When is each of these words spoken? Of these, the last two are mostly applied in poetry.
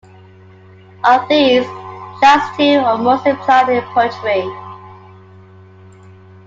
Of 1.03 1.29
these, 1.29 1.63
the 1.63 2.19
last 2.23 2.57
two 2.57 2.79
are 2.79 2.97
mostly 2.97 3.33
applied 3.33 3.69
in 3.69 3.83
poetry. 3.93 4.41